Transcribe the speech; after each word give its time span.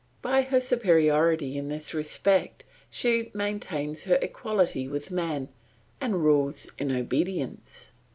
By 0.23 0.41
her 0.41 0.59
superiority 0.59 1.57
in 1.59 1.67
this 1.67 1.93
respect 1.93 2.63
she 2.89 3.29
maintains 3.35 4.05
her 4.05 4.17
equality 4.19 4.87
with 4.87 5.11
man, 5.11 5.49
and 6.01 6.23
rules 6.25 6.67
in 6.79 6.91
obedience. 6.91 7.91